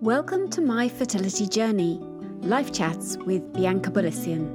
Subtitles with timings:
[0.00, 1.98] Welcome to My Fertility Journey,
[2.42, 4.46] Life Chats with Bianca Bulissian.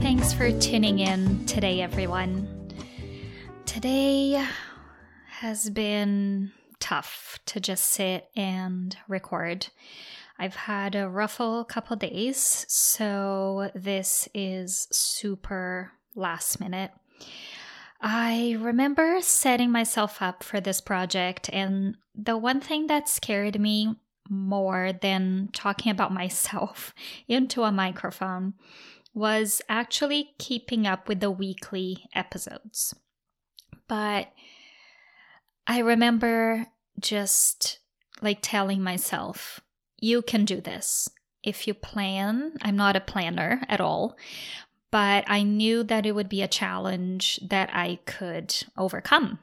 [0.00, 2.72] Thanks for tuning in today, everyone.
[3.66, 4.42] Today
[5.26, 9.66] has been tough to just sit and record.
[10.38, 16.92] I've had a rough couple days, so this is super last minute.
[18.00, 23.96] I remember setting myself up for this project, and the one thing that scared me
[24.30, 26.94] more than talking about myself
[27.26, 28.54] into a microphone
[29.14, 32.94] was actually keeping up with the weekly episodes.
[33.88, 34.32] But
[35.66, 36.66] I remember
[37.00, 37.80] just
[38.22, 39.60] like telling myself,
[39.98, 41.08] you can do this.
[41.42, 44.16] If you plan, I'm not a planner at all,
[44.90, 49.38] but I knew that it would be a challenge that I could overcome.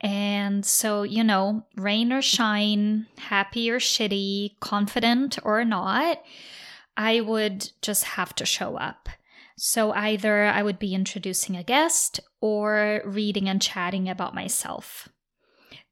[0.00, 6.22] And so, you know, rain or shine, happy or shitty, confident or not,
[6.96, 9.08] I would just have to show up.
[9.56, 15.08] So either I would be introducing a guest or reading and chatting about myself.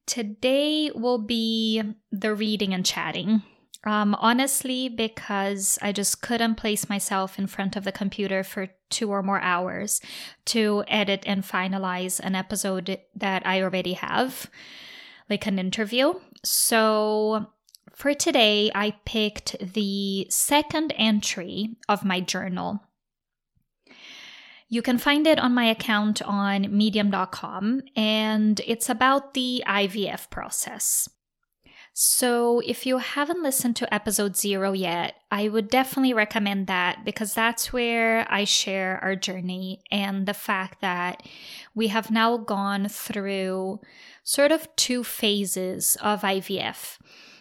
[0.06, 3.42] Today will be the reading and chatting.
[3.86, 9.10] Um, honestly, because I just couldn't place myself in front of the computer for two
[9.10, 10.00] or more hours
[10.46, 14.50] to edit and finalize an episode that I already have,
[15.30, 16.14] like an interview.
[16.44, 17.46] So
[17.94, 22.82] for today, I picked the second entry of my journal
[24.68, 31.08] you can find it on my account on medium.com, and it's about the IVF process.
[31.98, 37.32] So, if you haven't listened to episode zero yet, I would definitely recommend that because
[37.32, 41.22] that's where I share our journey and the fact that
[41.74, 43.80] we have now gone through
[44.22, 46.98] sort of two phases of IVF.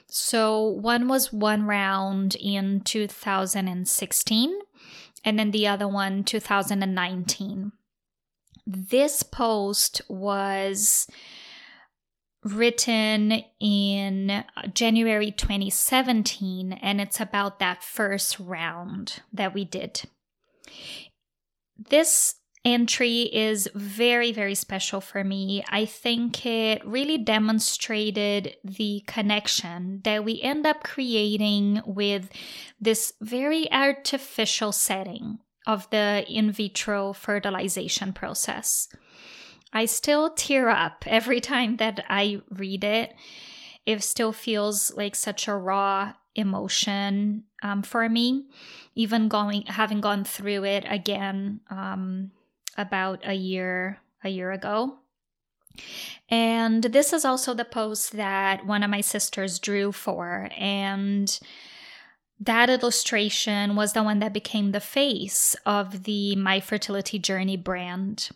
[0.08, 4.60] So, one was one round in 2016,
[5.26, 7.74] and then the other one 2019.
[8.66, 11.08] This post was
[12.46, 20.04] written in January 2017, and it's about that first round that we did.
[21.78, 25.64] This entry is very, very special for me.
[25.70, 32.30] I think it really demonstrated the connection that we end up creating with
[32.80, 38.88] this very artificial setting of the in vitro fertilization process.
[39.76, 43.14] I still tear up every time that I read it.
[43.86, 48.46] It still feels like such a raw emotion um, for me,
[48.96, 52.32] even going having gone through it again um,
[52.78, 54.96] about a year a year ago.
[56.30, 61.38] And this is also the post that one of my sisters drew for and
[62.40, 68.30] that illustration was the one that became the face of the My Fertility Journey brand.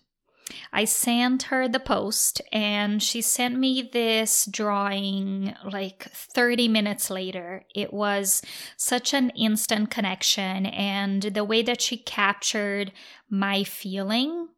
[0.72, 7.66] I sent her the post and she sent me this drawing like 30 minutes later.
[7.76, 8.42] It was
[8.78, 12.92] such an instant connection, and the way that she captured
[13.30, 14.50] my feeling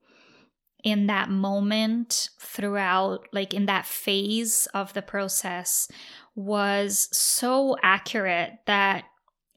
[0.83, 5.87] in that moment throughout, like in that phase of the process,
[6.35, 9.05] was so accurate that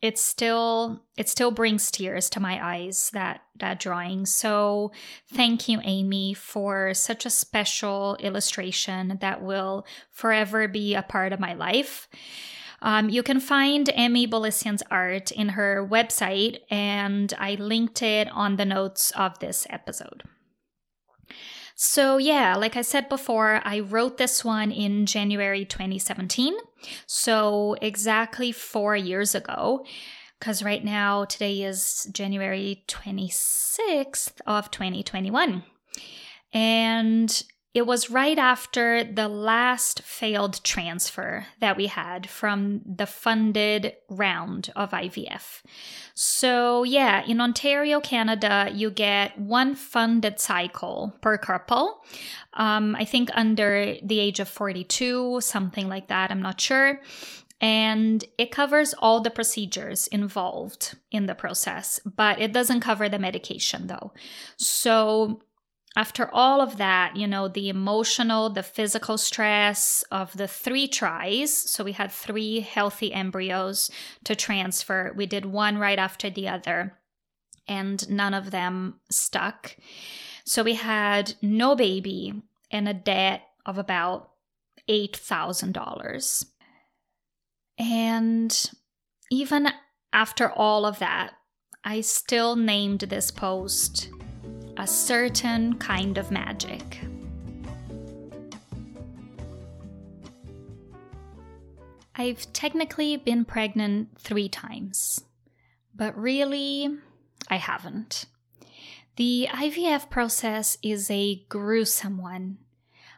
[0.05, 4.93] it still it still brings tears to my eyes that that drawing so
[5.33, 11.41] thank you amy for such a special illustration that will forever be a part of
[11.41, 12.07] my life
[12.83, 18.57] um, you can find Amy Bulissian's art in her website, and I linked it on
[18.57, 20.23] the notes of this episode.
[21.75, 26.55] So, yeah, like I said before, I wrote this one in January 2017.
[27.07, 29.85] So, exactly four years ago.
[30.39, 35.65] Because right now, today is January 26th of 2021.
[36.53, 37.43] And
[37.75, 44.71] it was right after the last failed transfer that we had from the funded round
[44.77, 45.63] of IVF.
[46.15, 52.05] So, yeah, in Ontario, Canada, you get one funded cycle per couple.
[52.53, 57.01] Um, I think under the age of 42, something like that, I'm not sure.
[57.61, 63.19] And it covers all the procedures involved in the process, but it doesn't cover the
[63.19, 64.13] medication though.
[64.57, 65.41] So,
[65.97, 71.55] after all of that, you know, the emotional, the physical stress of the three tries,
[71.55, 73.91] so we had three healthy embryos
[74.25, 75.13] to transfer.
[75.15, 76.99] We did one right after the other.
[77.67, 79.77] and none of them stuck.
[80.45, 84.31] So we had no baby and a debt of about
[84.89, 86.45] $8,000.
[87.79, 88.71] And
[89.31, 89.69] even
[90.13, 91.33] after all of that,
[91.83, 94.09] I still named this post
[94.77, 97.01] a certain kind of magic.
[102.17, 105.21] I've technically been pregnant three times,
[105.95, 106.89] but really,
[107.49, 108.27] I haven't.
[109.17, 112.59] The IVF process is a gruesome one,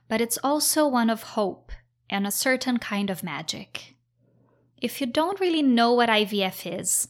[0.08, 1.72] but it's also one of hope
[2.10, 3.96] and a certain kind of magic.
[4.80, 7.08] If you don't really know what IVF is,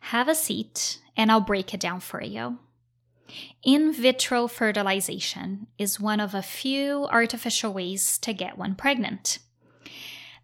[0.00, 2.58] have a seat and I'll break it down for you.
[3.62, 9.38] In vitro fertilization is one of a few artificial ways to get one pregnant.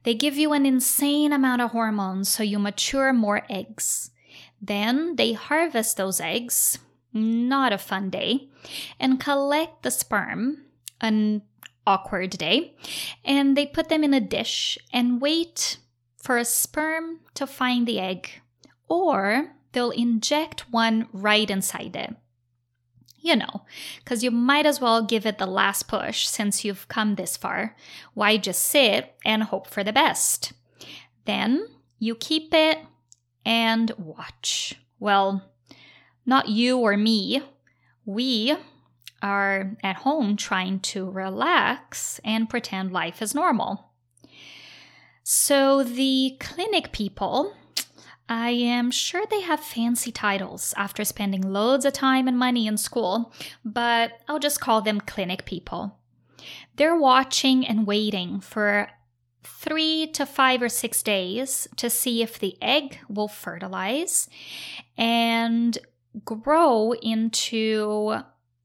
[0.04, 4.10] They give you an insane amount of hormones so you mature more eggs.
[4.60, 6.78] Then they harvest those eggs,
[7.12, 8.48] not a fun day,
[8.98, 10.64] and collect the sperm,
[11.00, 11.42] an
[11.86, 12.74] awkward day,
[13.24, 15.78] and they put them in a dish and wait
[16.16, 18.28] for a sperm to find the egg,
[18.88, 22.14] or they'll inject one right inside it.
[23.24, 23.62] You know,
[23.98, 27.76] because you might as well give it the last push since you've come this far.
[28.14, 30.52] Why just sit and hope for the best?
[31.24, 31.68] Then
[32.00, 32.78] you keep it
[33.44, 34.74] and watch.
[34.98, 35.44] Well,
[36.26, 37.42] not you or me.
[38.04, 38.56] We
[39.22, 43.92] are at home trying to relax and pretend life is normal.
[45.22, 47.54] So the clinic people,
[48.32, 52.78] I am sure they have fancy titles after spending loads of time and money in
[52.78, 53.30] school,
[53.62, 55.98] but I'll just call them clinic people.
[56.76, 58.88] They're watching and waiting for
[59.44, 64.30] three to five or six days to see if the egg will fertilize
[64.96, 65.76] and
[66.24, 68.16] grow into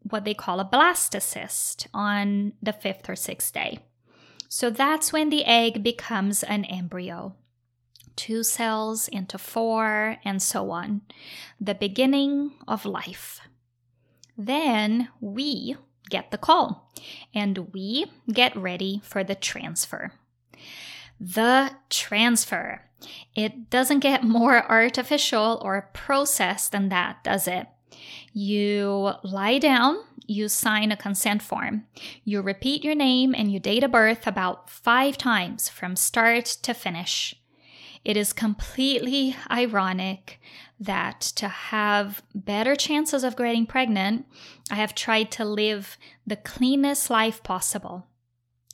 [0.04, 3.80] what they call a blastocyst on the fifth or sixth day.
[4.48, 7.36] So that's when the egg becomes an embryo.
[8.18, 11.04] Two cells into four, and so on.
[11.62, 13.40] The beginning of life.
[14.38, 15.78] Then we
[16.10, 16.92] get the call
[17.34, 20.12] and we get ready for the transfer
[21.20, 22.82] the transfer.
[23.36, 27.68] It doesn't get more artificial or processed than that, does it?
[28.34, 29.98] You lie down,
[30.28, 31.86] you sign a consent form.
[32.24, 36.74] You repeat your name and your date of birth about five times from start to
[36.74, 37.36] finish.
[38.08, 40.40] It is completely ironic
[40.80, 44.26] that to have better chances of getting pregnant,
[44.72, 48.08] I have tried to live the cleanest life possible.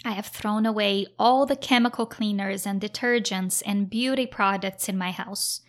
[0.05, 5.09] I have thrown away all the chemical cleaners and detergents and beauty products in my
[5.09, 5.61] house.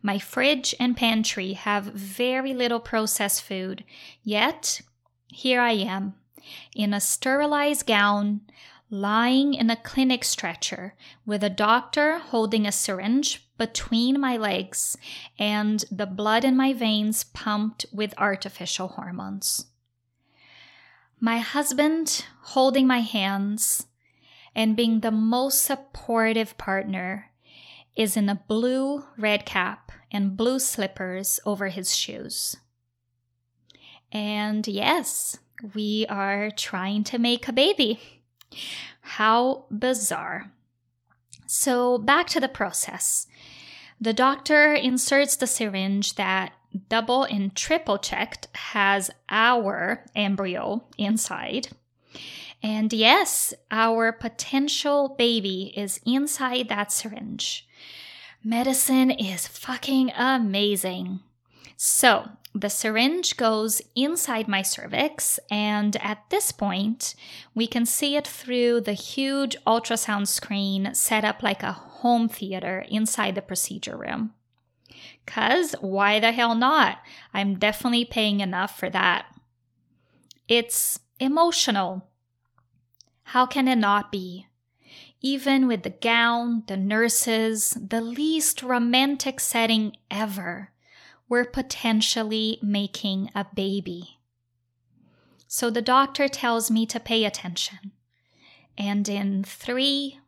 [0.00, 3.82] My fridge and pantry have very little processed food,
[4.22, 4.82] yet
[5.26, 6.14] here I am,
[6.76, 8.42] in a sterilized gown,
[8.90, 10.94] lying in a clinic stretcher
[11.24, 14.96] with a doctor holding a syringe between my legs
[15.38, 19.66] and the blood in my veins pumped with artificial hormones
[21.20, 23.86] my husband holding my hands
[24.54, 27.30] and being the most supportive partner
[27.94, 32.56] is in a blue red cap and blue slippers over his shoes.
[34.10, 35.38] And yes,
[35.74, 38.19] we are trying to make a baby.
[39.00, 40.52] How bizarre.
[41.46, 43.26] So, back to the process.
[44.00, 46.52] The doctor inserts the syringe that
[46.88, 51.68] double and triple checked has our embryo inside.
[52.62, 57.66] And yes, our potential baby is inside that syringe.
[58.44, 61.20] Medicine is fucking amazing.
[61.82, 67.14] So, the syringe goes inside my cervix, and at this point,
[67.54, 72.84] we can see it through the huge ultrasound screen set up like a home theater
[72.90, 74.34] inside the procedure room.
[75.24, 76.98] Because why the hell not?
[77.32, 79.24] I'm definitely paying enough for that.
[80.48, 82.06] It's emotional.
[83.22, 84.48] How can it not be?
[85.22, 90.72] Even with the gown, the nurses, the least romantic setting ever,
[91.30, 94.18] we're potentially making a baby.
[95.46, 97.92] So the doctor tells me to pay attention.
[98.76, 100.18] And in three,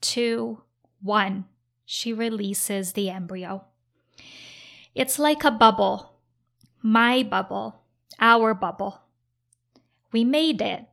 [0.00, 0.62] two,
[1.02, 1.46] one,
[1.84, 3.64] she releases the embryo.
[4.94, 6.12] It's like a bubble.
[6.80, 7.82] My bubble.
[8.20, 9.00] Our bubble.
[10.12, 10.84] We made it.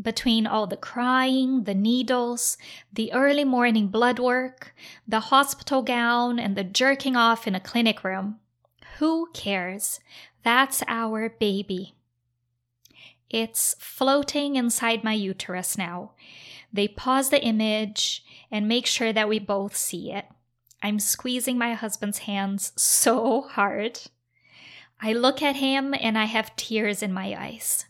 [0.00, 2.56] Between all the crying, the needles,
[2.90, 4.74] the early morning blood work,
[5.06, 8.38] the hospital gown, and the jerking off in a clinic room.
[8.98, 10.00] Who cares?
[10.42, 11.94] That's our baby.
[13.30, 16.12] It's floating inside my uterus now.
[16.72, 20.26] They pause the image and make sure that we both see it.
[20.82, 24.00] I'm squeezing my husband's hands so hard.
[25.00, 27.84] I look at him and I have tears in my eyes.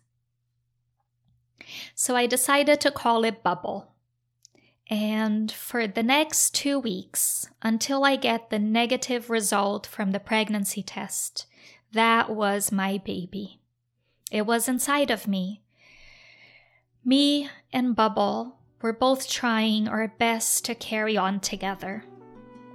[1.94, 3.92] So I decided to call it Bubble.
[4.90, 10.82] And for the next two weeks, until I get the negative result from the pregnancy
[10.82, 11.46] test,
[11.92, 13.60] that was my baby.
[14.30, 15.62] It was inside of me.
[17.04, 22.04] Me and Bubble were both trying our best to carry on together,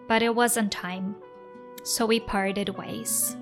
[0.08, 1.16] but it wasn't time,
[1.84, 3.38] so we parted ways.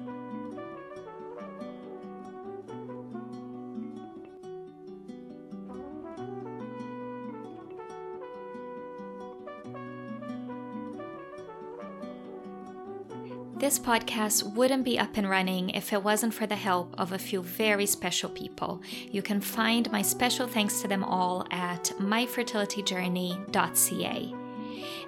[13.62, 17.20] This podcast wouldn't be up and running if it wasn't for the help of a
[17.20, 18.82] few very special people.
[19.12, 24.36] You can find my special thanks to them all at myfertilityjourney.ca.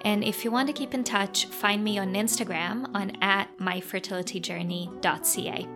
[0.05, 5.67] And if you want to keep in touch, find me on Instagram on at myfertilityjourney.ca.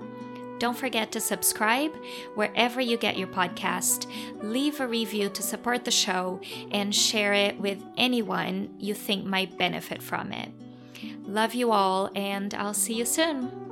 [0.60, 1.96] Don't forget to subscribe
[2.36, 4.06] wherever you get your podcast,
[4.44, 9.58] leave a review to support the show, and share it with anyone you think might
[9.58, 10.52] benefit from it.
[11.28, 13.67] Love you all, and I'll see you soon.